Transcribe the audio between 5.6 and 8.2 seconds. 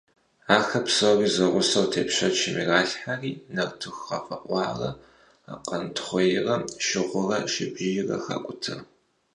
къуэнтхъурейрэ, шыгъурэ шыбжийрэ